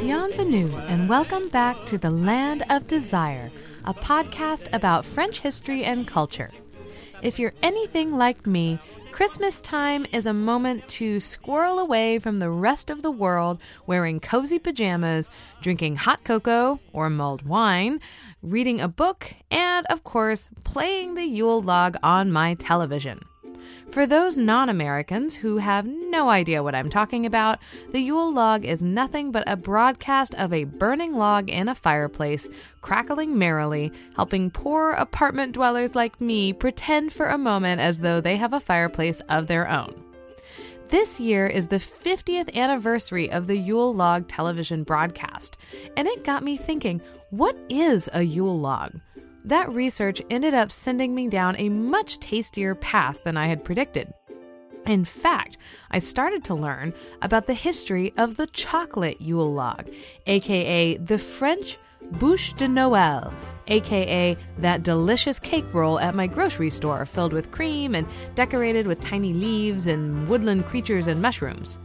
Bienvenue 0.00 0.76
and 0.88 1.08
welcome 1.08 1.48
back 1.48 1.86
to 1.86 1.98
the 1.98 2.10
Land 2.10 2.62
of 2.70 2.86
Desire, 2.86 3.50
a 3.84 3.94
podcast 3.94 4.68
about 4.72 5.04
French 5.04 5.40
history 5.40 5.84
and 5.84 6.06
culture. 6.06 6.50
If 7.22 7.38
you're 7.38 7.54
anything 7.62 8.16
like 8.16 8.48
me, 8.48 8.80
Christmas 9.12 9.60
time 9.60 10.06
is 10.10 10.26
a 10.26 10.32
moment 10.32 10.88
to 10.88 11.20
squirrel 11.20 11.78
away 11.78 12.18
from 12.18 12.40
the 12.40 12.50
rest 12.50 12.90
of 12.90 13.02
the 13.02 13.12
world 13.12 13.60
wearing 13.86 14.18
cozy 14.18 14.58
pajamas, 14.58 15.30
drinking 15.60 15.96
hot 15.96 16.24
cocoa 16.24 16.80
or 16.92 17.08
mulled 17.08 17.46
wine, 17.46 18.00
reading 18.42 18.80
a 18.80 18.88
book, 18.88 19.34
and 19.52 19.86
of 19.86 20.02
course, 20.02 20.48
playing 20.64 21.14
the 21.14 21.24
Yule 21.24 21.60
log 21.60 21.96
on 22.02 22.32
my 22.32 22.54
television. 22.54 23.20
For 23.92 24.06
those 24.06 24.38
non 24.38 24.70
Americans 24.70 25.36
who 25.36 25.58
have 25.58 25.84
no 25.84 26.30
idea 26.30 26.62
what 26.62 26.74
I'm 26.74 26.88
talking 26.88 27.26
about, 27.26 27.58
the 27.90 28.00
Yule 28.00 28.32
log 28.32 28.64
is 28.64 28.82
nothing 28.82 29.30
but 29.30 29.44
a 29.46 29.54
broadcast 29.54 30.34
of 30.36 30.50
a 30.50 30.64
burning 30.64 31.12
log 31.12 31.50
in 31.50 31.68
a 31.68 31.74
fireplace, 31.74 32.48
crackling 32.80 33.38
merrily, 33.38 33.92
helping 34.16 34.50
poor 34.50 34.92
apartment 34.92 35.52
dwellers 35.52 35.94
like 35.94 36.22
me 36.22 36.54
pretend 36.54 37.12
for 37.12 37.26
a 37.26 37.36
moment 37.36 37.82
as 37.82 37.98
though 37.98 38.18
they 38.18 38.36
have 38.36 38.54
a 38.54 38.60
fireplace 38.60 39.20
of 39.28 39.46
their 39.46 39.68
own. 39.68 40.02
This 40.88 41.20
year 41.20 41.46
is 41.46 41.66
the 41.66 41.76
50th 41.76 42.54
anniversary 42.54 43.30
of 43.30 43.46
the 43.46 43.58
Yule 43.58 43.92
log 43.92 44.26
television 44.26 44.84
broadcast, 44.84 45.58
and 45.98 46.08
it 46.08 46.24
got 46.24 46.42
me 46.42 46.56
thinking 46.56 47.02
what 47.28 47.58
is 47.68 48.08
a 48.14 48.22
Yule 48.22 48.58
log? 48.58 49.00
That 49.44 49.72
research 49.72 50.22
ended 50.30 50.54
up 50.54 50.70
sending 50.70 51.14
me 51.14 51.28
down 51.28 51.56
a 51.58 51.68
much 51.68 52.20
tastier 52.20 52.74
path 52.74 53.24
than 53.24 53.36
I 53.36 53.46
had 53.46 53.64
predicted. 53.64 54.12
In 54.86 55.04
fact, 55.04 55.58
I 55.90 55.98
started 55.98 56.44
to 56.44 56.54
learn 56.54 56.92
about 57.22 57.46
the 57.46 57.54
history 57.54 58.12
of 58.16 58.36
the 58.36 58.46
chocolate 58.46 59.20
Yule 59.20 59.52
log, 59.52 59.88
aka 60.26 60.96
the 60.96 61.18
French 61.18 61.78
bûche 62.14 62.56
de 62.56 62.66
Noël, 62.66 63.32
aka 63.68 64.36
that 64.58 64.82
delicious 64.82 65.38
cake 65.38 65.72
roll 65.72 65.98
at 65.98 66.14
my 66.14 66.26
grocery 66.26 66.70
store 66.70 67.06
filled 67.06 67.32
with 67.32 67.50
cream 67.50 67.94
and 67.94 68.06
decorated 68.34 68.86
with 68.86 69.00
tiny 69.00 69.32
leaves 69.32 69.86
and 69.86 70.26
woodland 70.28 70.66
creatures 70.66 71.06
and 71.06 71.22
mushrooms. 71.22 71.78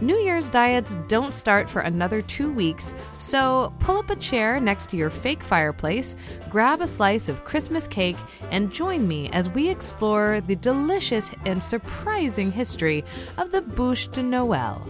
New 0.00 0.16
Year's 0.16 0.48
diets 0.48 0.96
don't 1.08 1.34
start 1.34 1.68
for 1.68 1.82
another 1.82 2.22
two 2.22 2.52
weeks, 2.52 2.94
so 3.16 3.72
pull 3.80 3.96
up 3.96 4.10
a 4.10 4.16
chair 4.16 4.60
next 4.60 4.88
to 4.90 4.96
your 4.96 5.10
fake 5.10 5.42
fireplace, 5.42 6.14
grab 6.48 6.80
a 6.80 6.86
slice 6.86 7.28
of 7.28 7.42
Christmas 7.42 7.88
cake, 7.88 8.16
and 8.52 8.72
join 8.72 9.08
me 9.08 9.28
as 9.30 9.50
we 9.50 9.68
explore 9.68 10.40
the 10.40 10.54
delicious 10.54 11.32
and 11.46 11.60
surprising 11.60 12.52
history 12.52 13.04
of 13.38 13.50
the 13.50 13.60
Bûche 13.60 14.12
de 14.12 14.20
Noël. 14.20 14.80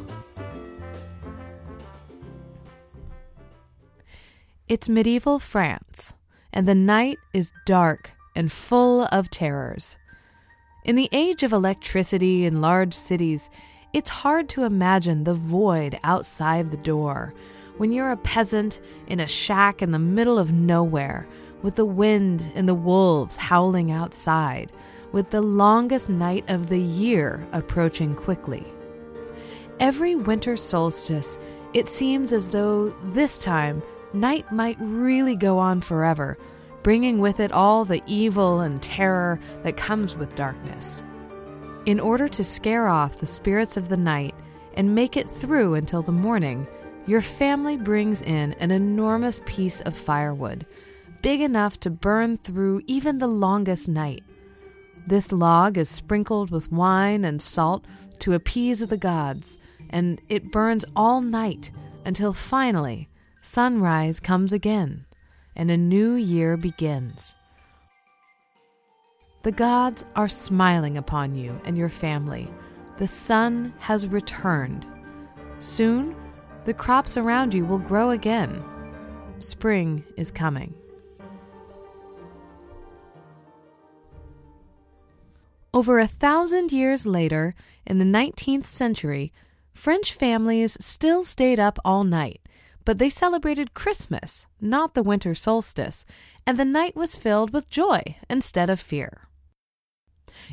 It's 4.68 4.90
medieval 4.90 5.38
France, 5.38 6.12
and 6.52 6.68
the 6.68 6.74
night 6.74 7.16
is 7.32 7.54
dark 7.64 8.10
and 8.36 8.52
full 8.52 9.08
of 9.10 9.30
terrors. 9.30 9.96
In 10.84 10.96
the 10.96 11.08
age 11.12 11.42
of 11.42 11.54
electricity 11.54 12.44
and 12.44 12.60
large 12.60 12.92
cities, 12.92 13.48
it's 13.92 14.10
hard 14.10 14.48
to 14.50 14.64
imagine 14.64 15.24
the 15.24 15.34
void 15.34 15.98
outside 16.04 16.70
the 16.70 16.76
door 16.76 17.32
when 17.78 17.92
you're 17.92 18.10
a 18.10 18.16
peasant 18.16 18.80
in 19.06 19.20
a 19.20 19.26
shack 19.26 19.80
in 19.80 19.92
the 19.92 19.98
middle 19.98 20.38
of 20.38 20.52
nowhere, 20.52 21.26
with 21.62 21.76
the 21.76 21.84
wind 21.84 22.52
and 22.54 22.68
the 22.68 22.74
wolves 22.74 23.36
howling 23.36 23.90
outside, 23.90 24.70
with 25.12 25.30
the 25.30 25.40
longest 25.40 26.10
night 26.10 26.44
of 26.50 26.68
the 26.68 26.80
year 26.80 27.46
approaching 27.52 28.14
quickly. 28.14 28.66
Every 29.80 30.16
winter 30.16 30.56
solstice, 30.56 31.38
it 31.72 31.88
seems 31.88 32.32
as 32.32 32.50
though 32.50 32.90
this 33.04 33.38
time 33.38 33.82
night 34.12 34.50
might 34.52 34.76
really 34.80 35.36
go 35.36 35.58
on 35.58 35.80
forever, 35.80 36.36
bringing 36.82 37.18
with 37.18 37.40
it 37.40 37.52
all 37.52 37.84
the 37.84 38.02
evil 38.06 38.60
and 38.60 38.82
terror 38.82 39.38
that 39.62 39.76
comes 39.76 40.16
with 40.16 40.34
darkness. 40.34 41.02
In 41.88 42.00
order 42.00 42.28
to 42.28 42.44
scare 42.44 42.86
off 42.86 43.16
the 43.16 43.24
spirits 43.24 43.78
of 43.78 43.88
the 43.88 43.96
night 43.96 44.34
and 44.74 44.94
make 44.94 45.16
it 45.16 45.30
through 45.30 45.72
until 45.72 46.02
the 46.02 46.12
morning, 46.12 46.66
your 47.06 47.22
family 47.22 47.78
brings 47.78 48.20
in 48.20 48.52
an 48.60 48.70
enormous 48.70 49.40
piece 49.46 49.80
of 49.80 49.96
firewood, 49.96 50.66
big 51.22 51.40
enough 51.40 51.80
to 51.80 51.88
burn 51.88 52.36
through 52.36 52.82
even 52.86 53.16
the 53.16 53.26
longest 53.26 53.88
night. 53.88 54.22
This 55.06 55.32
log 55.32 55.78
is 55.78 55.88
sprinkled 55.88 56.50
with 56.50 56.70
wine 56.70 57.24
and 57.24 57.40
salt 57.40 57.86
to 58.18 58.34
appease 58.34 58.86
the 58.86 58.98
gods, 58.98 59.56
and 59.88 60.20
it 60.28 60.52
burns 60.52 60.84
all 60.94 61.22
night 61.22 61.70
until 62.04 62.34
finally 62.34 63.08
sunrise 63.40 64.20
comes 64.20 64.52
again 64.52 65.06
and 65.56 65.70
a 65.70 65.76
new 65.78 66.12
year 66.12 66.58
begins. 66.58 67.34
The 69.44 69.52
gods 69.52 70.04
are 70.16 70.28
smiling 70.28 70.96
upon 70.96 71.36
you 71.36 71.60
and 71.64 71.78
your 71.78 71.88
family. 71.88 72.48
The 72.98 73.06
sun 73.06 73.72
has 73.78 74.08
returned. 74.08 74.84
Soon, 75.60 76.16
the 76.64 76.74
crops 76.74 77.16
around 77.16 77.54
you 77.54 77.64
will 77.64 77.78
grow 77.78 78.10
again. 78.10 78.64
Spring 79.38 80.04
is 80.16 80.32
coming. 80.32 80.74
Over 85.72 86.00
a 86.00 86.08
thousand 86.08 86.72
years 86.72 87.06
later, 87.06 87.54
in 87.86 87.98
the 87.98 88.04
19th 88.04 88.66
century, 88.66 89.32
French 89.72 90.12
families 90.12 90.76
still 90.80 91.22
stayed 91.22 91.60
up 91.60 91.78
all 91.84 92.02
night, 92.02 92.40
but 92.84 92.98
they 92.98 93.08
celebrated 93.08 93.74
Christmas, 93.74 94.48
not 94.60 94.94
the 94.94 95.04
winter 95.04 95.36
solstice, 95.36 96.04
and 96.44 96.58
the 96.58 96.64
night 96.64 96.96
was 96.96 97.14
filled 97.14 97.52
with 97.52 97.70
joy 97.70 98.16
instead 98.28 98.68
of 98.68 98.80
fear. 98.80 99.27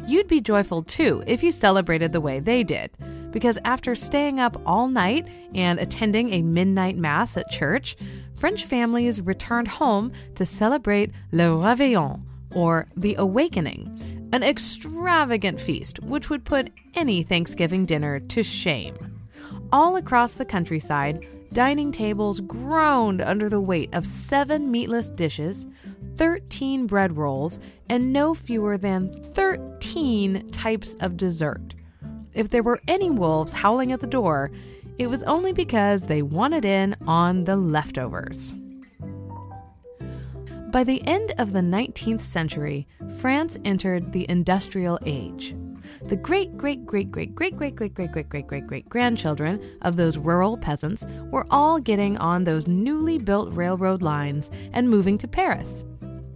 You'd 0.06 0.28
be 0.28 0.42
joyful 0.42 0.84
too 0.84 1.24
if 1.28 1.44
you 1.44 1.52
celebrated 1.52 2.12
the 2.12 2.22
way 2.22 2.40
they 2.40 2.64
did, 2.64 2.92
because 3.32 3.60
after 3.66 3.96
staying 3.96 4.40
up 4.40 4.62
all 4.66 4.88
night 4.88 5.28
and 5.54 5.80
attending 5.80 6.34
a 6.34 6.42
midnight 6.42 6.98
mass 6.98 7.38
at 7.38 7.50
church, 7.50 7.96
French 8.36 8.66
families 8.66 9.22
returned 9.22 9.68
home 9.68 10.12
to 10.36 10.46
celebrate 10.46 11.12
Le 11.32 11.44
Réveillon, 11.44 12.22
or 12.52 12.88
the 12.96 13.16
Awakening, 13.16 14.30
an 14.34 14.44
extravagant 14.44 15.60
feast 15.60 16.02
which 16.02 16.30
would 16.30 16.46
put 16.46 16.72
any 16.94 17.24
Thanksgiving 17.24 17.86
dinner 17.86 18.20
to 18.20 18.44
shame. 18.44 18.98
All 19.72 19.96
across 19.96 20.36
the 20.36 20.46
countryside, 20.46 21.26
dining 21.54 21.92
tables 21.92 22.42
groaned 22.42 23.22
under 23.22 23.48
the 23.48 23.62
weight 23.62 23.94
of 23.96 24.06
seven 24.06 24.72
meatless 24.72 25.10
dishes, 25.10 25.68
13 26.16 26.88
bread 26.88 27.18
rolls, 27.18 27.60
and 27.90 28.12
no 28.14 28.34
fewer 28.34 28.78
than 28.78 29.12
13 29.12 30.50
types 30.50 30.96
of 30.96 31.18
dessert. 31.18 31.76
If 32.34 32.50
there 32.50 32.64
were 32.64 32.82
any 32.88 33.10
wolves 33.10 33.54
howling 33.54 33.92
at 33.92 34.02
the 34.02 34.08
door, 34.08 34.52
it 34.98 35.08
was 35.08 35.24
only 35.24 35.54
because 35.54 36.04
they 36.04 36.22
wanted 36.22 36.66
in 36.66 36.96
on 37.06 37.44
the 37.44 37.58
leftovers. 37.58 38.56
By 40.72 40.84
the 40.84 41.06
end 41.08 41.34
of 41.38 41.54
the 41.54 41.62
19th 41.62 42.22
century, 42.22 42.88
France 43.20 43.58
entered 43.64 44.12
the 44.12 44.26
industrial 44.30 45.00
age. 45.06 45.56
The 46.08 46.18
great 46.18 46.58
great 46.58 46.86
great 46.86 47.12
great 47.12 47.34
great 47.34 47.56
great 47.56 47.76
great 47.76 47.96
great 47.96 48.12
great 48.12 48.30
great 48.30 48.48
great 48.48 48.68
great 48.68 48.90
grandchildren 48.90 49.62
of 49.84 49.96
those 49.96 50.18
rural 50.18 50.58
peasants 50.58 51.06
were 51.32 51.48
all 51.50 51.80
getting 51.80 52.18
on 52.18 52.44
those 52.44 52.68
newly 52.68 53.18
built 53.18 53.54
railroad 53.54 54.02
lines 54.02 54.52
and 54.74 54.90
moving 54.90 55.18
to 55.20 55.28
Paris. 55.28 55.86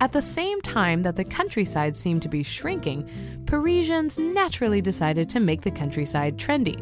At 0.02 0.14
the 0.14 0.22
same 0.22 0.62
time 0.62 1.04
that 1.04 1.18
the 1.18 1.26
countryside 1.26 1.94
seemed 1.94 2.22
to 2.22 2.30
be 2.30 2.42
shrinking, 2.42 3.10
Parisians 3.46 4.18
naturally 4.18 4.82
decided 4.82 5.28
to 5.30 5.42
make 5.42 5.62
the 5.62 5.72
countryside 5.72 6.38
trendy. 6.38 6.80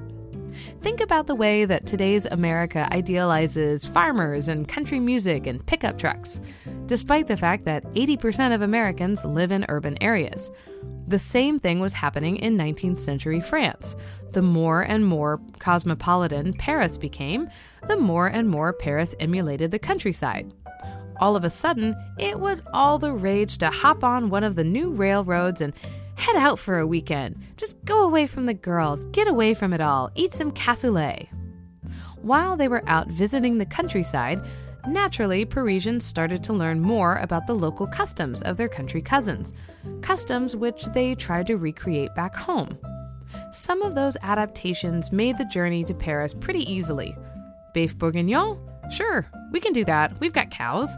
Think 0.82 1.02
about 1.02 1.26
the 1.26 1.36
way 1.36 1.66
that 1.66 1.88
today's 1.88 2.28
America 2.28 2.88
idealizes 2.92 3.88
farmers 3.88 4.50
and 4.50 4.68
country 4.68 5.00
music 5.00 5.48
and 5.48 5.66
pickup 5.66 5.98
trucks, 5.98 6.42
despite 6.86 7.26
the 7.26 7.38
fact 7.38 7.66
that 7.66 7.84
80% 7.94 8.54
of 8.54 8.62
Americans 8.62 9.26
live 9.26 9.52
in 9.52 9.66
urban 9.68 9.98
areas. 10.02 10.52
The 11.08 11.20
same 11.20 11.60
thing 11.60 11.80
was 11.80 11.94
happening 11.94 12.38
in 12.38 12.56
19th 12.56 13.00
century 13.00 13.42
France. 13.42 13.96
The 14.34 14.42
more 14.44 14.82
and 14.82 15.04
more 15.04 15.42
cosmopolitan 15.58 16.54
Paris 16.54 17.00
became, 17.00 17.50
the 17.88 17.98
more 17.98 18.28
and 18.28 18.48
more 18.48 18.74
Paris 18.74 19.16
emulated 19.20 19.72
the 19.72 19.80
countryside 19.80 20.54
all 21.20 21.36
of 21.36 21.44
a 21.44 21.50
sudden, 21.50 21.96
it 22.18 22.40
was 22.40 22.64
all 22.74 22.98
the 22.98 23.14
rage 23.14 23.58
to 23.60 23.70
hop 23.70 24.04
on 24.04 24.30
one 24.30 24.44
of 24.44 24.56
the 24.56 24.64
new 24.64 24.92
railroads 24.92 25.62
and 25.62 25.74
head 26.16 26.36
out 26.36 26.60
for 26.60 26.80
a 26.80 26.88
weekend. 26.88 27.38
Just 27.58 27.84
go 27.86 28.06
away 28.06 28.28
from 28.28 28.46
the 28.46 28.54
girls, 28.54 29.04
get 29.06 29.28
away 29.28 29.54
from 29.54 29.74
it 29.74 29.82
all, 29.82 30.12
eat 30.16 30.34
some 30.34 30.52
cassoulet. 30.52 31.28
While 32.22 32.58
they 32.58 32.68
were 32.68 32.84
out 32.88 33.08
visiting 33.08 33.58
the 33.58 33.66
countryside, 33.66 34.42
Naturally, 34.88 35.44
Parisians 35.44 36.06
started 36.06 36.42
to 36.46 36.54
learn 36.54 36.80
more 36.80 37.18
about 37.18 37.46
the 37.46 37.54
local 37.54 37.86
customs 37.86 38.42
of 38.44 38.56
their 38.56 38.70
country 38.70 39.02
cousins, 39.02 39.52
customs 40.02 40.56
which 40.56 40.86
they 40.86 41.14
tried 41.14 41.48
to 41.48 41.58
recreate 41.58 42.16
back 42.16 42.34
home. 42.34 42.78
Some 43.52 43.82
of 43.82 43.96
those 43.96 44.16
adaptations 44.22 45.12
made 45.12 45.38
the 45.38 45.46
journey 45.46 45.84
to 45.84 45.94
Paris 45.94 46.34
pretty 46.34 46.72
easily. 46.72 47.18
Beef 47.74 47.98
bourguignon? 47.98 48.58
Sure, 48.90 49.26
we 49.52 49.60
can 49.60 49.74
do 49.74 49.84
that. 49.86 50.20
We've 50.20 50.34
got 50.34 50.52
cows. 50.52 50.96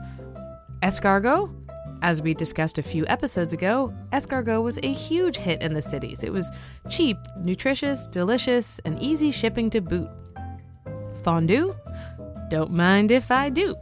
Escargot? 0.82 1.56
As 2.02 2.22
we 2.22 2.34
discussed 2.34 2.78
a 2.78 2.84
few 2.84 3.06
episodes 3.08 3.52
ago, 3.52 3.94
escargot 4.14 4.64
was 4.64 4.80
a 4.84 4.94
huge 4.94 5.36
hit 5.36 5.62
in 5.62 5.74
the 5.74 5.82
cities. 5.82 6.24
It 6.24 6.32
was 6.32 6.50
cheap, 6.90 7.18
nutritious, 7.38 8.08
delicious, 8.08 8.80
and 8.86 8.98
easy 9.02 9.32
shipping 9.32 9.70
to 9.72 9.82
boot. 9.82 10.10
Fondue? 11.24 11.76
Don't 12.50 12.72
mind 12.72 13.12
if 13.12 13.32
I 13.32 13.50
do. 13.50 13.76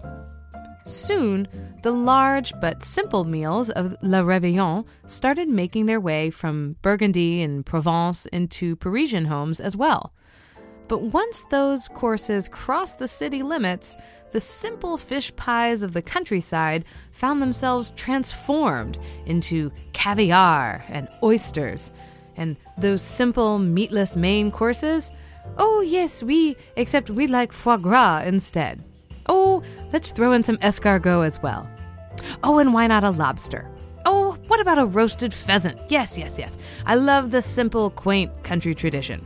Soon, 0.85 1.47
the 1.83 1.91
large 1.91 2.53
but 2.59 2.83
simple 2.83 3.23
meals 3.23 3.69
of 3.69 3.95
Le 4.01 4.23
Réveillon 4.23 4.85
started 5.05 5.47
making 5.47 5.85
their 5.85 5.99
way 5.99 6.29
from 6.29 6.77
Burgundy 6.81 7.41
and 7.41 7.65
Provence 7.65 8.25
into 8.27 8.75
Parisian 8.77 9.25
homes 9.25 9.59
as 9.59 9.77
well. 9.77 10.13
But 10.87 11.01
once 11.01 11.43
those 11.45 11.87
courses 11.87 12.47
crossed 12.47 12.99
the 12.99 13.07
city 13.07 13.43
limits, 13.43 13.97
the 14.31 14.39
simple 14.39 14.97
fish 14.97 15.35
pies 15.35 15.83
of 15.83 15.93
the 15.93 16.01
countryside 16.01 16.85
found 17.11 17.41
themselves 17.41 17.91
transformed 17.91 18.97
into 19.25 19.71
caviar 19.93 20.83
and 20.89 21.07
oysters. 21.23 21.91
And 22.35 22.55
those 22.77 23.01
simple 23.01 23.59
meatless 23.59 24.15
main 24.15 24.51
courses 24.51 25.11
Oh, 25.57 25.81
yes, 25.81 26.21
we, 26.21 26.57
except 26.75 27.09
we 27.09 27.27
like 27.27 27.53
foie 27.53 27.77
gras 27.77 28.23
instead. 28.25 28.83
Oh, 29.27 29.63
let's 29.91 30.11
throw 30.11 30.33
in 30.33 30.43
some 30.43 30.57
escargot 30.57 31.25
as 31.25 31.41
well. 31.41 31.67
Oh, 32.43 32.59
and 32.59 32.73
why 32.73 32.87
not 32.87 33.03
a 33.03 33.09
lobster? 33.11 33.69
Oh, 34.05 34.37
what 34.47 34.59
about 34.59 34.77
a 34.77 34.85
roasted 34.85 35.33
pheasant? 35.33 35.79
Yes, 35.89 36.17
yes, 36.17 36.37
yes. 36.37 36.57
I 36.85 36.95
love 36.95 37.31
the 37.31 37.41
simple, 37.41 37.89
quaint 37.89 38.43
country 38.43 38.75
tradition. 38.75 39.25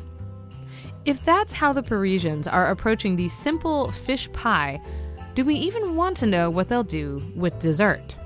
If 1.03 1.25
that's 1.25 1.53
how 1.53 1.74
the 1.74 1.81
Parisians 1.81 2.48
are 2.48 2.68
approaching 2.68 3.15
the 3.15 3.27
simple 3.27 3.92
fish 3.92 4.31
pie, 4.33 4.80
do 5.33 5.44
we 5.44 5.56
even 5.56 5.95
want 5.95 6.15
to 6.18 6.27
know 6.27 6.50
what 6.50 6.69
they'll 6.69 6.83
do 6.83 7.21
with 7.36 7.57
dessert? 7.59 8.18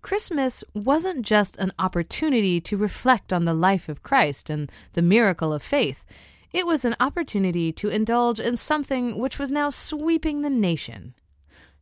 Christmas 0.00 0.64
wasn't 0.72 1.26
just 1.26 1.58
an 1.58 1.72
opportunity 1.78 2.62
to 2.62 2.78
reflect 2.78 3.30
on 3.30 3.44
the 3.44 3.52
life 3.52 3.90
of 3.90 4.02
Christ 4.02 4.48
and 4.48 4.72
the 4.94 5.02
miracle 5.02 5.52
of 5.52 5.62
faith. 5.62 6.04
It 6.50 6.66
was 6.66 6.86
an 6.86 6.96
opportunity 6.98 7.72
to 7.72 7.90
indulge 7.90 8.40
in 8.40 8.56
something 8.56 9.18
which 9.18 9.38
was 9.38 9.50
now 9.50 9.68
sweeping 9.68 10.40
the 10.40 10.50
nation 10.50 11.14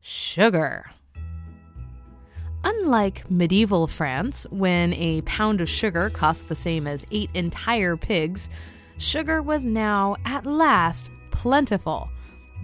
sugar. 0.00 0.90
Unlike 2.64 3.30
medieval 3.30 3.86
France, 3.86 4.46
when 4.50 4.92
a 4.94 5.22
pound 5.22 5.60
of 5.60 5.68
sugar 5.68 6.10
cost 6.10 6.48
the 6.48 6.54
same 6.56 6.86
as 6.86 7.06
eight 7.12 7.30
entire 7.34 7.96
pigs, 7.96 8.50
sugar 8.98 9.40
was 9.40 9.64
now, 9.64 10.16
at 10.24 10.44
last, 10.44 11.10
plentiful. 11.30 12.10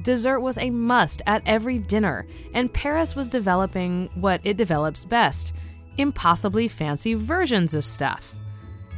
Dessert 0.02 0.40
was 0.40 0.58
a 0.58 0.70
must 0.70 1.22
at 1.26 1.42
every 1.46 1.78
dinner, 1.78 2.26
and 2.52 2.72
Paris 2.72 3.16
was 3.16 3.28
developing 3.28 4.10
what 4.14 4.40
it 4.44 4.56
develops 4.56 5.04
best 5.04 5.54
impossibly 5.96 6.66
fancy 6.66 7.14
versions 7.14 7.72
of 7.72 7.84
stuff. 7.84 8.34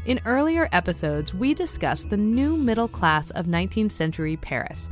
In 0.07 0.21
earlier 0.25 0.69
episodes, 0.73 1.35
we 1.35 1.53
discussed 1.53 2.11
the 2.11 2.17
new 2.17 2.57
middle 2.57 2.89
class 2.89 3.31
of 3.31 3.47
19th 3.47 3.93
century 3.93 4.37
Paris. 4.37 4.89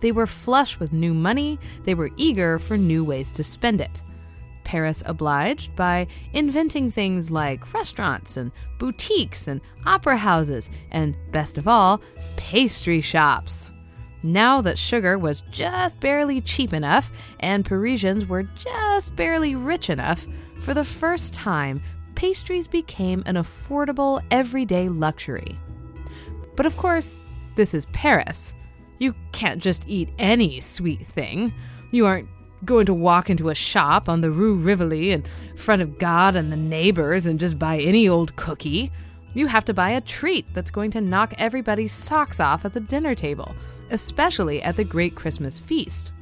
They 0.00 0.12
were 0.12 0.26
flush 0.26 0.78
with 0.78 0.92
new 0.92 1.14
money, 1.14 1.58
they 1.84 1.94
were 1.94 2.10
eager 2.16 2.58
for 2.58 2.76
new 2.76 3.04
ways 3.04 3.30
to 3.32 3.44
spend 3.44 3.80
it. 3.80 4.02
Paris 4.74 5.04
obliged 5.06 5.76
by 5.76 6.04
inventing 6.32 6.90
things 6.90 7.30
like 7.30 7.72
restaurants 7.72 8.36
and 8.36 8.50
boutiques 8.80 9.46
and 9.46 9.60
opera 9.86 10.16
houses, 10.16 10.68
and 10.90 11.16
best 11.30 11.58
of 11.58 11.68
all, 11.68 12.02
pastry 12.34 13.00
shops. 13.00 13.68
Now 14.24 14.60
that 14.62 14.76
sugar 14.76 15.16
was 15.16 15.42
just 15.52 16.00
barely 16.00 16.40
cheap 16.40 16.72
enough 16.72 17.12
and 17.38 17.64
Parisians 17.64 18.26
were 18.26 18.42
just 18.42 19.14
barely 19.14 19.54
rich 19.54 19.90
enough, 19.90 20.26
for 20.58 20.74
the 20.74 20.82
first 20.82 21.34
time, 21.34 21.80
pastries 22.16 22.66
became 22.66 23.22
an 23.26 23.36
affordable 23.36 24.24
everyday 24.32 24.88
luxury. 24.88 25.56
But 26.56 26.66
of 26.66 26.76
course, 26.76 27.20
this 27.54 27.74
is 27.74 27.86
Paris. 27.86 28.54
You 28.98 29.14
can't 29.30 29.62
just 29.62 29.84
eat 29.86 30.08
any 30.18 30.60
sweet 30.60 30.98
thing. 30.98 31.52
You 31.92 32.06
aren't 32.06 32.28
going 32.64 32.86
to 32.86 32.94
walk 32.94 33.30
into 33.30 33.50
a 33.50 33.54
shop 33.54 34.08
on 34.08 34.20
the 34.20 34.30
Rue 34.30 34.56
Rivoli 34.56 35.12
in 35.12 35.24
front 35.56 35.82
of 35.82 35.98
God 35.98 36.36
and 36.36 36.50
the 36.50 36.56
neighbors 36.56 37.26
and 37.26 37.40
just 37.40 37.58
buy 37.58 37.78
any 37.78 38.08
old 38.08 38.36
cookie. 38.36 38.90
You 39.34 39.46
have 39.48 39.64
to 39.66 39.74
buy 39.74 39.90
a 39.90 40.00
treat 40.00 40.46
that's 40.54 40.70
going 40.70 40.90
to 40.92 41.00
knock 41.00 41.34
everybody's 41.38 41.92
socks 41.92 42.40
off 42.40 42.64
at 42.64 42.72
the 42.72 42.80
dinner 42.80 43.14
table 43.14 43.54
especially 43.90 44.62
at 44.62 44.76
the 44.76 44.84
great 44.84 45.14
Christmas 45.14 45.60
feast. 45.60 46.12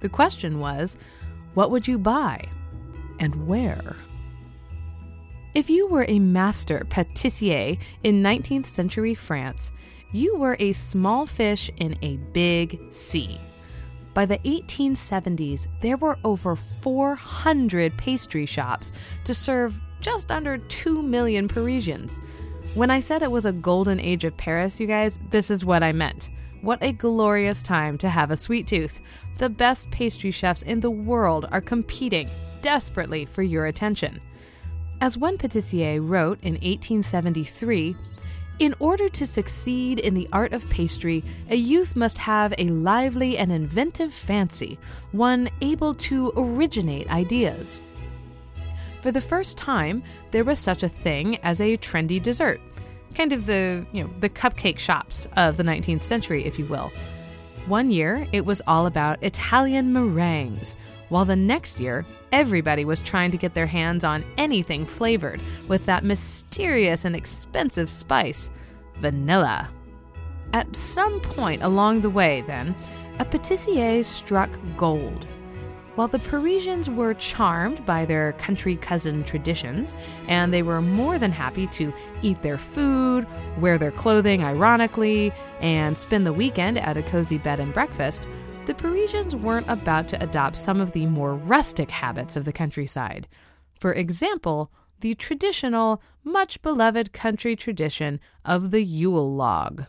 The 0.00 0.08
question 0.08 0.60
was 0.60 0.96
what 1.54 1.70
would 1.70 1.88
you 1.88 1.98
buy 1.98 2.46
and 3.18 3.46
where? 3.46 3.96
If 5.54 5.68
you 5.70 5.88
were 5.88 6.04
a 6.08 6.18
master 6.18 6.86
patissier 6.88 7.78
in 8.04 8.22
19th 8.22 8.66
century 8.66 9.14
France, 9.14 9.72
you 10.12 10.36
were 10.36 10.56
a 10.60 10.72
small 10.72 11.26
fish 11.26 11.70
in 11.78 11.96
a 12.02 12.16
big 12.16 12.78
sea. 12.92 13.40
By 14.18 14.26
the 14.26 14.38
1870s, 14.38 15.68
there 15.80 15.96
were 15.96 16.18
over 16.24 16.56
400 16.56 17.96
pastry 17.96 18.46
shops 18.46 18.92
to 19.22 19.32
serve 19.32 19.80
just 20.00 20.32
under 20.32 20.58
2 20.58 21.04
million 21.04 21.46
Parisians. 21.46 22.20
When 22.74 22.90
I 22.90 22.98
said 22.98 23.22
it 23.22 23.30
was 23.30 23.46
a 23.46 23.52
golden 23.52 24.00
age 24.00 24.24
of 24.24 24.36
Paris, 24.36 24.80
you 24.80 24.88
guys, 24.88 25.20
this 25.30 25.52
is 25.52 25.64
what 25.64 25.84
I 25.84 25.92
meant. 25.92 26.30
What 26.62 26.82
a 26.82 26.90
glorious 26.90 27.62
time 27.62 27.96
to 27.98 28.08
have 28.08 28.32
a 28.32 28.36
sweet 28.36 28.66
tooth. 28.66 29.00
The 29.36 29.50
best 29.50 29.88
pastry 29.92 30.32
chefs 30.32 30.62
in 30.62 30.80
the 30.80 30.90
world 30.90 31.46
are 31.52 31.60
competing 31.60 32.28
desperately 32.60 33.24
for 33.24 33.42
your 33.42 33.66
attention. 33.66 34.20
As 35.00 35.16
one 35.16 35.38
patissier 35.38 36.00
wrote 36.00 36.40
in 36.42 36.54
1873, 36.54 37.94
in 38.58 38.74
order 38.78 39.08
to 39.08 39.26
succeed 39.26 39.98
in 39.98 40.14
the 40.14 40.28
art 40.32 40.52
of 40.52 40.68
pastry, 40.68 41.22
a 41.50 41.56
youth 41.56 41.94
must 41.96 42.18
have 42.18 42.52
a 42.58 42.68
lively 42.68 43.38
and 43.38 43.52
inventive 43.52 44.12
fancy, 44.12 44.78
one 45.12 45.48
able 45.60 45.94
to 45.94 46.32
originate 46.36 47.10
ideas. 47.10 47.80
For 49.00 49.12
the 49.12 49.20
first 49.20 49.56
time, 49.56 50.02
there 50.32 50.44
was 50.44 50.58
such 50.58 50.82
a 50.82 50.88
thing 50.88 51.38
as 51.38 51.60
a 51.60 51.76
trendy 51.76 52.22
dessert 52.22 52.60
kind 53.14 53.32
of 53.32 53.46
the, 53.46 53.84
you 53.92 54.04
know, 54.04 54.10
the 54.20 54.28
cupcake 54.28 54.78
shops 54.78 55.26
of 55.36 55.56
the 55.56 55.62
19th 55.62 56.02
century, 56.02 56.44
if 56.44 56.58
you 56.58 56.66
will. 56.66 56.92
One 57.66 57.90
year, 57.90 58.26
it 58.32 58.46
was 58.46 58.62
all 58.66 58.86
about 58.86 59.22
Italian 59.22 59.92
meringues, 59.92 60.76
while 61.08 61.24
the 61.24 61.34
next 61.34 61.80
year, 61.80 62.06
everybody 62.32 62.84
was 62.84 63.00
trying 63.02 63.30
to 63.30 63.36
get 63.36 63.54
their 63.54 63.66
hands 63.66 64.04
on 64.04 64.24
anything 64.36 64.86
flavored 64.86 65.40
with 65.66 65.86
that 65.86 66.04
mysterious 66.04 67.04
and 67.04 67.16
expensive 67.16 67.88
spice, 67.88 68.50
vanilla. 68.94 69.68
At 70.52 70.74
some 70.74 71.20
point 71.20 71.62
along 71.62 72.00
the 72.00 72.10
way, 72.10 72.42
then, 72.46 72.74
a 73.18 73.24
patissier 73.24 74.04
struck 74.04 74.50
gold 74.76 75.26
while 75.98 76.06
the 76.06 76.20
Parisians 76.20 76.88
were 76.88 77.12
charmed 77.14 77.84
by 77.84 78.04
their 78.04 78.30
country 78.34 78.76
cousin 78.76 79.24
traditions, 79.24 79.96
and 80.28 80.54
they 80.54 80.62
were 80.62 80.80
more 80.80 81.18
than 81.18 81.32
happy 81.32 81.66
to 81.66 81.92
eat 82.22 82.40
their 82.40 82.56
food, 82.56 83.26
wear 83.58 83.78
their 83.78 83.90
clothing 83.90 84.44
ironically, 84.44 85.32
and 85.60 85.98
spend 85.98 86.24
the 86.24 86.32
weekend 86.32 86.78
at 86.78 86.96
a 86.96 87.02
cozy 87.02 87.36
bed 87.36 87.58
and 87.58 87.74
breakfast, 87.74 88.28
the 88.68 88.74
Parisians 88.74 89.34
weren't 89.34 89.66
about 89.66 90.06
to 90.06 90.22
adopt 90.22 90.54
some 90.54 90.78
of 90.78 90.92
the 90.92 91.06
more 91.06 91.34
rustic 91.34 91.90
habits 91.90 92.36
of 92.36 92.44
the 92.44 92.52
countryside. 92.52 93.26
For 93.80 93.94
example, 93.94 94.70
the 95.00 95.14
traditional, 95.14 96.02
much 96.22 96.60
beloved 96.60 97.14
country 97.14 97.56
tradition 97.56 98.20
of 98.44 98.70
the 98.70 98.82
Yule 98.82 99.34
log. 99.34 99.86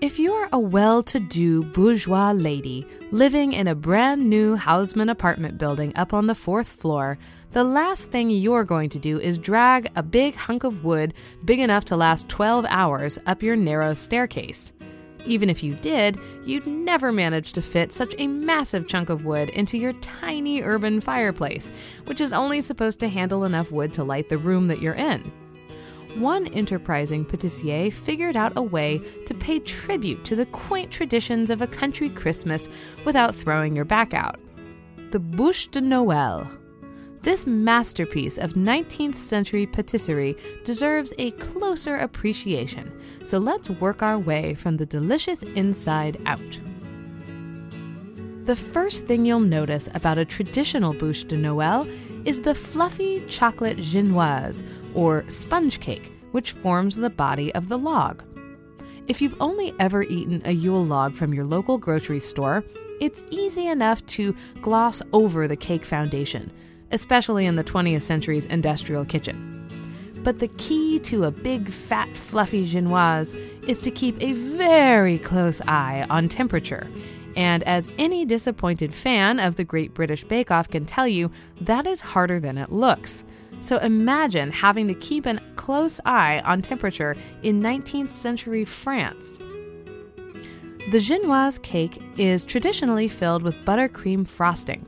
If 0.00 0.20
you're 0.20 0.48
a 0.52 0.60
well 0.60 1.02
to 1.02 1.18
do 1.18 1.64
bourgeois 1.64 2.30
lady 2.30 2.86
living 3.10 3.52
in 3.52 3.66
a 3.66 3.74
brand 3.74 4.30
new 4.30 4.54
Haussmann 4.54 5.08
apartment 5.08 5.58
building 5.58 5.92
up 5.96 6.14
on 6.14 6.28
the 6.28 6.36
fourth 6.36 6.68
floor, 6.68 7.18
the 7.50 7.64
last 7.64 8.12
thing 8.12 8.30
you're 8.30 8.62
going 8.62 8.90
to 8.90 9.00
do 9.00 9.18
is 9.18 9.38
drag 9.38 9.90
a 9.96 10.04
big 10.04 10.36
hunk 10.36 10.62
of 10.62 10.84
wood 10.84 11.14
big 11.44 11.58
enough 11.58 11.84
to 11.86 11.96
last 11.96 12.28
12 12.28 12.64
hours 12.68 13.18
up 13.26 13.42
your 13.42 13.56
narrow 13.56 13.92
staircase. 13.92 14.72
Even 15.26 15.50
if 15.50 15.64
you 15.64 15.74
did, 15.74 16.16
you'd 16.44 16.68
never 16.68 17.10
manage 17.10 17.52
to 17.54 17.60
fit 17.60 17.90
such 17.90 18.14
a 18.18 18.28
massive 18.28 18.86
chunk 18.86 19.10
of 19.10 19.24
wood 19.24 19.48
into 19.48 19.76
your 19.76 19.94
tiny 19.94 20.62
urban 20.62 21.00
fireplace, 21.00 21.72
which 22.04 22.20
is 22.20 22.32
only 22.32 22.60
supposed 22.60 23.00
to 23.00 23.08
handle 23.08 23.42
enough 23.42 23.72
wood 23.72 23.92
to 23.94 24.04
light 24.04 24.28
the 24.28 24.38
room 24.38 24.68
that 24.68 24.80
you're 24.80 24.94
in. 24.94 25.32
One 26.16 26.46
enterprising 26.48 27.24
patissier 27.24 27.92
figured 27.92 28.36
out 28.36 28.52
a 28.56 28.62
way 28.62 29.00
to 29.26 29.34
pay 29.34 29.58
tribute 29.60 30.24
to 30.24 30.36
the 30.36 30.46
quaint 30.46 30.90
traditions 30.90 31.50
of 31.50 31.62
a 31.62 31.66
country 31.66 32.08
Christmas 32.08 32.68
without 33.04 33.34
throwing 33.34 33.74
your 33.74 33.84
back 33.84 34.14
out. 34.14 34.40
The 35.10 35.20
Bûche 35.20 35.70
de 35.70 35.80
Noël. 35.80 36.58
This 37.22 37.46
masterpiece 37.46 38.38
of 38.38 38.54
19th 38.54 39.16
century 39.16 39.66
patisserie 39.66 40.36
deserves 40.64 41.12
a 41.18 41.32
closer 41.32 41.96
appreciation, 41.96 42.92
so 43.24 43.38
let's 43.38 43.68
work 43.68 44.02
our 44.02 44.18
way 44.18 44.54
from 44.54 44.76
the 44.76 44.86
delicious 44.86 45.42
inside 45.42 46.20
out. 46.26 46.60
The 48.48 48.56
first 48.56 49.06
thing 49.06 49.26
you'll 49.26 49.40
notice 49.40 49.90
about 49.92 50.16
a 50.16 50.24
traditional 50.24 50.94
bûche 50.94 51.28
de 51.28 51.36
Noël 51.36 51.86
is 52.26 52.40
the 52.40 52.54
fluffy 52.54 53.20
chocolate 53.26 53.76
genoise, 53.76 54.66
or 54.94 55.28
sponge 55.28 55.80
cake, 55.80 56.10
which 56.32 56.52
forms 56.52 56.96
the 56.96 57.10
body 57.10 57.54
of 57.54 57.68
the 57.68 57.76
log. 57.76 58.22
If 59.06 59.20
you've 59.20 59.36
only 59.38 59.74
ever 59.78 60.02
eaten 60.04 60.40
a 60.46 60.52
Yule 60.52 60.82
log 60.82 61.14
from 61.14 61.34
your 61.34 61.44
local 61.44 61.76
grocery 61.76 62.20
store, 62.20 62.64
it's 63.02 63.22
easy 63.30 63.66
enough 63.66 64.06
to 64.16 64.34
gloss 64.62 65.02
over 65.12 65.46
the 65.46 65.54
cake 65.54 65.84
foundation 65.84 66.50
especially 66.90 67.44
in 67.44 67.56
the 67.56 67.64
20th 67.64 68.00
century's 68.00 68.46
industrial 68.46 69.04
kitchen. 69.04 69.58
But 70.24 70.38
the 70.38 70.48
key 70.48 70.98
to 71.00 71.24
a 71.24 71.30
big, 71.30 71.68
fat, 71.68 72.16
fluffy 72.16 72.64
genoise 72.64 73.34
is 73.68 73.78
to 73.80 73.90
keep 73.90 74.20
a 74.22 74.32
very 74.32 75.18
close 75.18 75.60
eye 75.68 76.06
on 76.08 76.28
temperature. 76.28 76.86
And 77.38 77.62
as 77.62 77.88
any 77.98 78.24
disappointed 78.24 78.92
fan 78.92 79.38
of 79.38 79.54
the 79.54 79.62
Great 79.62 79.94
British 79.94 80.24
Bake 80.24 80.50
Off 80.50 80.68
can 80.68 80.84
tell 80.84 81.06
you, 81.06 81.30
that 81.60 81.86
is 81.86 82.00
harder 82.00 82.40
than 82.40 82.58
it 82.58 82.72
looks. 82.72 83.24
So 83.60 83.76
imagine 83.76 84.50
having 84.50 84.88
to 84.88 84.94
keep 84.94 85.24
a 85.24 85.38
close 85.54 86.00
eye 86.04 86.42
on 86.44 86.62
temperature 86.62 87.16
in 87.44 87.62
19th 87.62 88.10
century 88.10 88.64
France. 88.64 89.38
The 90.90 90.98
genoise 90.98 91.62
cake 91.62 92.02
is 92.16 92.44
traditionally 92.44 93.06
filled 93.06 93.44
with 93.44 93.54
buttercream 93.58 94.26
frosting 94.26 94.84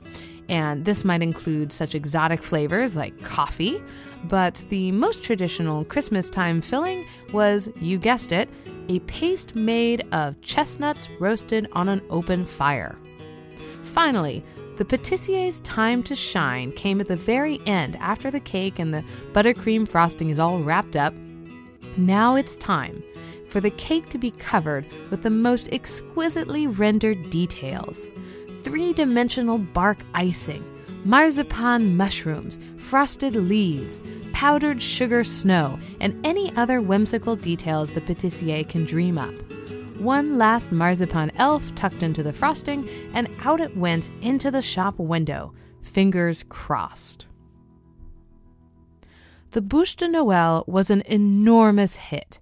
and 0.50 0.84
this 0.84 1.04
might 1.04 1.22
include 1.22 1.70
such 1.70 1.94
exotic 1.94 2.42
flavors 2.42 2.96
like 2.96 3.22
coffee. 3.22 3.80
But 4.24 4.64
the 4.68 4.90
most 4.90 5.22
traditional 5.22 5.84
Christmas 5.84 6.28
time 6.28 6.60
filling 6.60 7.06
was, 7.32 7.70
you 7.76 7.98
guessed 7.98 8.32
it, 8.32 8.50
a 8.90 8.98
paste 9.00 9.54
made 9.54 10.04
of 10.10 10.40
chestnuts 10.40 11.08
roasted 11.20 11.68
on 11.72 11.88
an 11.88 12.02
open 12.10 12.44
fire. 12.44 12.98
Finally, 13.84 14.44
the 14.78 14.84
patissier's 14.84 15.60
time 15.60 16.02
to 16.02 16.16
shine 16.16 16.72
came 16.72 17.00
at 17.00 17.06
the 17.06 17.14
very 17.14 17.60
end 17.66 17.94
after 18.00 18.32
the 18.32 18.40
cake 18.40 18.80
and 18.80 18.92
the 18.92 19.04
buttercream 19.32 19.86
frosting 19.86 20.30
is 20.30 20.40
all 20.40 20.60
wrapped 20.60 20.96
up. 20.96 21.14
Now 21.96 22.34
it's 22.34 22.56
time 22.56 23.04
for 23.46 23.60
the 23.60 23.70
cake 23.70 24.08
to 24.08 24.18
be 24.18 24.32
covered 24.32 24.86
with 25.08 25.22
the 25.22 25.30
most 25.30 25.68
exquisitely 25.72 26.66
rendered 26.66 27.30
details 27.30 28.08
three 28.62 28.92
dimensional 28.92 29.56
bark 29.56 29.98
icing, 30.14 30.64
marzipan 31.04 31.96
mushrooms, 31.96 32.58
frosted 32.76 33.34
leaves, 33.36 34.02
powdered 34.32 34.80
sugar 34.80 35.24
snow, 35.24 35.78
and 36.00 36.18
any 36.24 36.54
other 36.56 36.80
whimsical 36.80 37.36
details 37.36 37.90
the 37.90 38.00
patissier 38.00 38.68
can 38.68 38.84
dream 38.84 39.18
up. 39.18 39.34
One 39.98 40.38
last 40.38 40.72
marzipan 40.72 41.30
elf 41.36 41.74
tucked 41.74 42.02
into 42.02 42.22
the 42.22 42.32
frosting, 42.32 42.88
and 43.12 43.28
out 43.44 43.60
it 43.60 43.76
went 43.76 44.10
into 44.22 44.50
the 44.50 44.62
shop 44.62 44.98
window, 44.98 45.52
fingers 45.82 46.42
crossed. 46.42 47.26
The 49.50 49.60
Bûche 49.60 49.96
de 49.96 50.06
Noël 50.06 50.66
was 50.68 50.90
an 50.90 51.02
enormous 51.06 51.96
hit. 51.96 52.40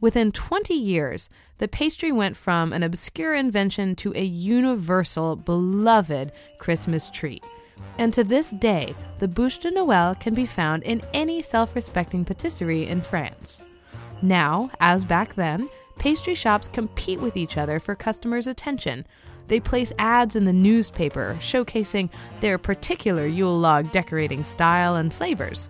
Within 0.00 0.32
20 0.32 0.74
years, 0.74 1.28
the 1.58 1.68
pastry 1.68 2.10
went 2.10 2.36
from 2.36 2.72
an 2.72 2.82
obscure 2.82 3.34
invention 3.34 3.94
to 3.96 4.12
a 4.14 4.24
universal, 4.24 5.36
beloved 5.36 6.32
Christmas 6.58 7.08
treat. 7.10 7.44
And 7.98 8.12
to 8.12 8.24
this 8.24 8.50
day, 8.50 8.94
the 9.18 9.28
bûche 9.28 9.60
de 9.60 9.70
Noël 9.70 10.18
can 10.20 10.34
be 10.34 10.46
found 10.46 10.82
in 10.82 11.02
any 11.14 11.40
self 11.42 11.74
respecting 11.74 12.24
patisserie 12.24 12.86
in 12.86 13.00
France. 13.00 13.62
Now, 14.22 14.70
as 14.80 15.04
back 15.04 15.34
then, 15.34 15.68
pastry 15.98 16.34
shops 16.34 16.68
compete 16.68 17.20
with 17.20 17.36
each 17.36 17.56
other 17.56 17.78
for 17.78 17.94
customers' 17.94 18.46
attention. 18.46 19.06
They 19.48 19.60
place 19.60 19.92
ads 19.98 20.36
in 20.36 20.44
the 20.44 20.52
newspaper 20.52 21.36
showcasing 21.40 22.10
their 22.40 22.58
particular 22.58 23.26
Yule 23.26 23.58
log 23.58 23.92
decorating 23.92 24.44
style 24.44 24.96
and 24.96 25.12
flavors. 25.12 25.68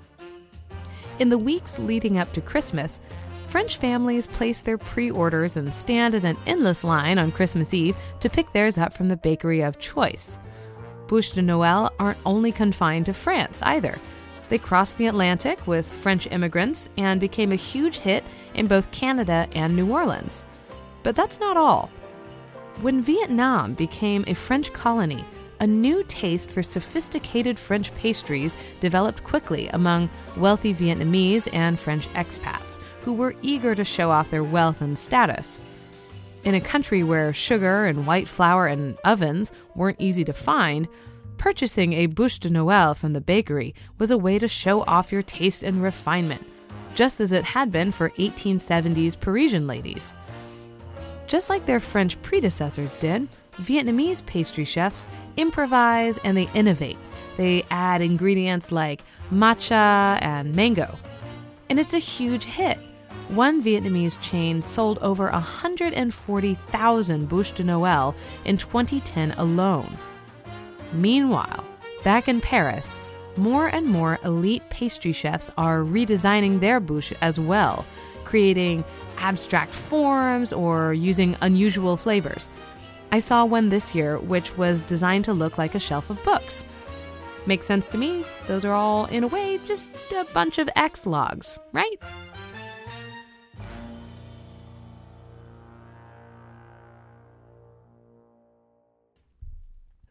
In 1.19 1.29
the 1.29 1.39
weeks 1.39 1.79
leading 1.79 2.19
up 2.19 2.33
to 2.33 2.41
Christmas, 2.41 3.01
French 3.47 3.79
families 3.79 4.27
place 4.27 4.61
their 4.61 4.79
pre 4.79 5.11
orders 5.11 5.57
and 5.57 5.75
stand 5.75 6.15
in 6.15 6.27
an 6.27 6.37
endless 6.47 6.83
line 6.83 7.19
on 7.19 7.31
Christmas 7.31 7.73
Eve 7.73 7.97
to 8.21 8.29
pick 8.29 8.51
theirs 8.53 8.77
up 8.77 8.93
from 8.93 9.09
the 9.09 9.17
bakery 9.17 9.61
of 9.63 9.79
choice. 9.79 10.39
Bûche 11.07 11.35
de 11.35 11.43
Noël 11.43 11.91
aren't 11.99 12.19
only 12.27 12.53
confined 12.53 13.07
to 13.07 13.15
France 13.15 13.63
either. 13.63 13.99
They 14.49 14.59
crossed 14.59 14.99
the 14.99 15.07
Atlantic 15.07 15.67
with 15.67 15.93
French 15.93 16.27
immigrants 16.31 16.89
and 16.97 17.21
became 17.21 17.53
a 17.53 17.57
huge 17.57 17.99
hit 17.99 18.25
in 18.55 18.67
both 18.67 18.93
Canada 18.93 19.49
and 19.55 19.75
New 19.75 19.93
Orleans. 19.93 20.45
But 21.03 21.17
that's 21.17 21.41
not 21.41 21.57
all. 21.57 21.91
When 22.81 23.03
Vietnam 23.03 23.75
became 23.75 24.25
a 24.27 24.35
French 24.35 24.73
colony, 24.73 25.25
a 25.61 25.67
new 25.67 26.05
taste 26.05 26.51
for 26.51 26.63
sophisticated 26.63 27.59
French 27.59 27.95
pastries 27.95 28.57
developed 28.81 29.25
quickly 29.25 29.69
among 29.69 30.11
wealthy 30.37 30.75
Vietnamese 30.75 31.49
and 31.53 31.81
French 31.81 32.07
expats 32.09 32.79
who 33.01 33.15
were 33.15 33.35
eager 33.41 33.75
to 33.75 33.85
show 33.85 34.11
off 34.11 34.31
their 34.31 34.45
wealth 34.45 34.83
and 34.83 34.99
status. 34.99 35.59
In 36.47 36.55
a 36.55 36.61
country 36.61 37.03
where 37.03 37.33
sugar 37.33 37.87
and 37.87 38.07
white 38.07 38.29
flour 38.29 38.69
and 38.69 38.97
ovens 39.05 39.53
weren't 39.75 40.01
easy 40.01 40.23
to 40.23 40.33
find, 40.33 40.87
purchasing 41.39 41.93
a 41.93 42.07
bûche 42.07 42.39
de 42.39 42.49
Noël 42.49 42.97
from 42.97 43.15
the 43.15 43.21
bakery 43.21 43.75
was 43.99 44.13
a 44.13 44.17
way 44.17 44.39
to 44.39 44.47
show 44.47 44.83
off 44.83 45.11
your 45.11 45.23
taste 45.23 45.65
and 45.65 45.83
refinement, 45.83 46.47
just 46.95 47.21
as 47.21 47.33
it 47.33 47.43
had 47.43 47.73
been 47.73 47.91
for 47.91 48.11
1870s 48.11 49.19
Parisian 49.19 49.67
ladies. 49.67 50.15
Just 51.27 51.51
like 51.51 51.67
their 51.67 51.81
French 51.81 52.23
predecessors 52.23 52.95
did, 52.95 53.27
Vietnamese 53.57 54.25
pastry 54.25 54.65
chefs 54.65 55.09
improvise 55.37 56.17
and 56.19 56.37
they 56.37 56.49
innovate. 56.55 56.99
They 57.37 57.65
add 57.73 58.03
ingredients 58.03 58.71
like 58.71 59.03
matcha 59.33 60.23
and 60.23 60.55
mango. 60.55 60.97
And 61.69 61.81
it's 61.81 61.95
a 61.95 61.99
huge 61.99 62.45
hit. 62.45 62.79
One 63.29 63.61
Vietnamese 63.61 64.21
chain 64.21 64.63
sold 64.63 64.99
over 65.01 65.29
140,000 65.31 67.29
bûche 67.29 67.55
de 67.55 67.65
Noël 67.65 68.15
in 68.45 68.57
2010 68.57 69.33
alone. 69.33 69.97
Meanwhile, 70.93 71.65
back 72.05 72.29
in 72.29 72.41
Paris, 72.41 73.01
more 73.37 73.67
and 73.67 73.87
more 73.87 74.21
elite 74.25 74.63
pastry 74.71 75.11
chefs 75.13 75.51
are 75.59 75.81
redesigning 75.81 76.61
their 76.61 76.81
bûche 76.81 77.15
as 77.21 77.41
well, 77.41 77.85
creating 78.25 78.85
abstract 79.19 79.75
forms 79.75 80.53
or 80.53 80.95
using 80.95 81.37
unusual 81.41 81.97
flavors. 81.97 82.49
I 83.11 83.19
saw 83.19 83.45
one 83.45 83.71
this 83.71 83.93
year 83.95 84.19
which 84.19 84.57
was 84.57 84.81
designed 84.83 85.25
to 85.25 85.33
look 85.33 85.59
like 85.59 85.75
a 85.75 85.81
shelf 85.81 86.11
of 86.11 86.23
books. 86.23 86.65
Makes 87.47 87.67
sense 87.67 87.89
to 87.89 87.99
me. 87.99 88.25
Those 88.47 88.65
are 88.65 88.73
all, 88.73 89.07
in 89.07 89.25
a 89.25 89.29
way, 89.29 89.59
just 89.65 89.91
a 90.13 90.25
bunch 90.33 90.59
of 90.59 90.69
X 90.77 91.07
logs, 91.07 91.59
right? 91.73 91.97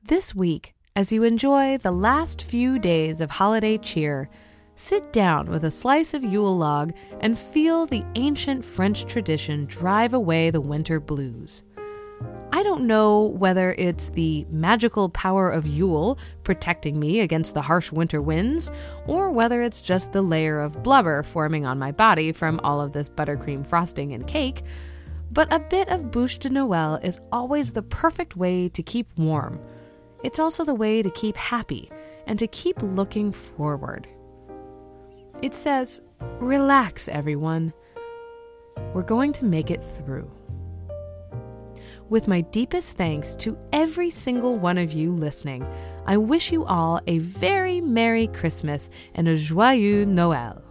This 0.08 0.36
week, 0.36 0.76
as 0.96 1.12
you 1.12 1.24
enjoy 1.24 1.80
the 1.80 1.92
last 1.92 2.44
few 2.44 2.78
days 2.78 3.22
of 3.22 3.32
holiday 3.32 3.80
cheer, 3.80 4.30
sit 4.76 5.12
down 5.12 5.50
with 5.50 5.64
a 5.64 5.72
slice 5.72 6.14
of 6.14 6.24
Yule 6.24 6.56
log 6.56 6.94
and 7.22 7.40
feel 7.40 7.88
the 7.88 8.06
ancient 8.14 8.64
French 8.64 9.06
tradition 9.06 9.66
drive 9.66 10.14
away 10.14 10.52
the 10.52 10.62
winter 10.62 11.00
blues. 11.00 11.64
I 12.52 12.62
don't 12.62 12.86
know 12.86 13.24
whether 13.24 13.74
it's 13.80 14.10
the 14.10 14.46
magical 14.52 15.10
power 15.10 15.50
of 15.50 15.66
Yule 15.66 16.20
protecting 16.44 17.00
me 17.00 17.22
against 17.22 17.56
the 17.56 17.64
harsh 17.64 17.92
winter 17.92 18.22
winds, 18.22 18.70
or 19.08 19.32
whether 19.32 19.64
it's 19.64 19.82
just 19.82 20.12
the 20.12 20.22
layer 20.22 20.60
of 20.60 20.84
blubber 20.84 21.24
forming 21.24 21.66
on 21.66 21.80
my 21.80 21.92
body 21.92 22.32
from 22.32 22.60
all 22.64 22.80
of 22.80 22.94
this 22.94 23.10
buttercream 23.10 23.66
frosting 23.66 24.14
and 24.14 24.28
cake, 24.28 24.62
but 25.32 25.52
a 25.52 25.58
bit 25.58 25.90
of 25.90 26.12
bûche 26.12 26.38
de 26.38 26.50
Noël 26.50 27.04
is 27.04 27.20
always 27.32 27.74
the 27.74 27.82
perfect 27.82 28.36
way 28.36 28.70
to 28.70 28.84
keep 28.84 29.08
warm. 29.18 29.60
It's 30.26 30.40
also 30.40 30.64
the 30.64 30.74
way 30.74 31.04
to 31.04 31.10
keep 31.12 31.38
happy 31.38 31.88
and 32.26 32.40
to 32.40 32.48
keep 32.48 32.82
looking 32.82 33.32
forward. 33.32 34.08
It 35.44 35.54
says, 35.54 36.02
Relax, 36.40 37.08
everyone. 37.08 37.72
We're 38.96 39.04
going 39.04 39.34
to 39.34 39.46
make 39.46 39.70
it 39.70 39.84
through 39.84 40.32
with 42.10 42.28
my 42.28 42.42
deepest 42.42 42.98
thanks 42.98 43.36
to 43.36 43.56
every 43.72 44.10
single 44.10 44.58
one 44.58 44.80
of 44.80 44.94
you 44.94 45.12
listening. 45.12 45.64
I 46.08 46.18
wish 46.18 46.52
you 46.52 46.66
all 46.66 47.00
a 47.06 47.20
very 47.20 47.80
Merry 47.80 48.26
Christmas 48.26 48.90
and 49.14 49.28
a 49.28 49.36
Joyeux 49.36 50.08
Noël. 50.08 50.65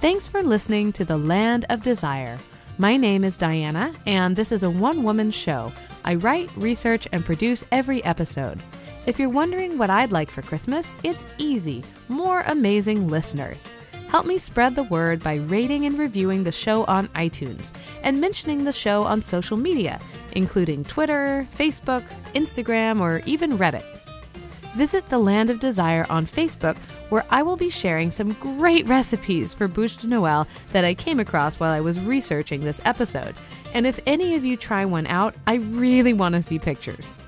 Thanks 0.00 0.26
for 0.26 0.42
listening 0.42 0.92
to 0.92 1.04
The 1.04 1.18
Land 1.18 1.66
of 1.68 1.82
Desire. 1.82 2.38
My 2.78 2.96
name 2.96 3.22
is 3.22 3.36
Diana, 3.36 3.92
and 4.06 4.34
this 4.34 4.50
is 4.50 4.62
a 4.62 4.70
one 4.70 5.02
woman 5.02 5.30
show. 5.30 5.70
I 6.06 6.14
write, 6.14 6.50
research, 6.56 7.06
and 7.12 7.22
produce 7.22 7.66
every 7.70 8.02
episode. 8.02 8.58
If 9.04 9.18
you're 9.18 9.28
wondering 9.28 9.76
what 9.76 9.90
I'd 9.90 10.10
like 10.10 10.30
for 10.30 10.40
Christmas, 10.40 10.96
it's 11.04 11.26
easy 11.36 11.84
more 12.08 12.44
amazing 12.46 13.08
listeners. 13.08 13.68
Help 14.08 14.24
me 14.24 14.38
spread 14.38 14.74
the 14.74 14.84
word 14.84 15.22
by 15.22 15.34
rating 15.36 15.84
and 15.84 15.98
reviewing 15.98 16.44
the 16.44 16.50
show 16.50 16.84
on 16.84 17.08
iTunes 17.08 17.70
and 18.02 18.18
mentioning 18.18 18.64
the 18.64 18.72
show 18.72 19.02
on 19.02 19.20
social 19.20 19.58
media, 19.58 20.00
including 20.32 20.82
Twitter, 20.82 21.46
Facebook, 21.54 22.04
Instagram, 22.34 23.02
or 23.02 23.20
even 23.26 23.58
Reddit. 23.58 23.84
Visit 24.74 25.06
the 25.10 25.18
Land 25.18 25.50
of 25.50 25.60
Desire 25.60 26.06
on 26.08 26.24
Facebook, 26.24 26.78
where 27.10 27.24
I 27.30 27.42
will 27.42 27.56
be 27.56 27.70
sharing 27.70 28.10
some 28.10 28.32
great 28.34 28.88
recipes 28.88 29.52
for 29.52 29.68
bûche 29.68 30.00
de 30.00 30.06
Noël 30.06 30.48
that 30.72 30.84
I 30.84 30.94
came 30.94 31.20
across 31.20 31.60
while 31.60 31.70
I 31.72 31.80
was 31.80 32.00
researching 32.00 32.64
this 32.64 32.80
episode. 32.84 33.34
And 33.74 33.86
if 33.86 34.00
any 34.06 34.34
of 34.34 34.44
you 34.44 34.56
try 34.56 34.84
one 34.84 35.06
out, 35.06 35.34
I 35.46 35.56
really 35.56 36.12
want 36.12 36.34
to 36.34 36.42
see 36.42 36.58
pictures. 36.58 37.18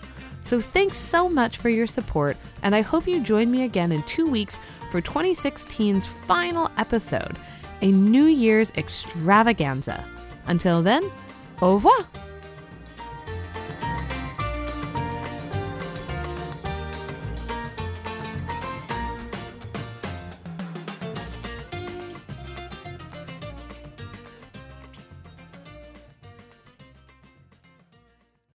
So 0.45 0.61
thanks 0.61 0.99
so 0.99 1.29
much 1.29 1.59
for 1.59 1.69
your 1.69 1.87
support, 1.87 2.37
and 2.63 2.75
I 2.75 2.81
hope 2.81 3.07
you 3.07 3.23
join 3.23 3.51
me 3.51 3.63
again 3.63 3.93
in 3.93 4.03
two 4.03 4.27
weeks 4.27 4.59
for 4.91 5.01
2016's 5.01 6.05
final 6.05 6.69
episode, 6.77 7.37
a 7.81 7.93
New 7.93 8.25
Year's 8.25 8.73
extravaganza. 8.73 10.05
Until 10.47 10.83
then, 10.83 11.05
au 11.61 11.75
revoir! 11.75 12.07